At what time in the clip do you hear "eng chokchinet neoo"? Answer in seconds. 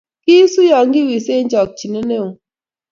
1.39-2.31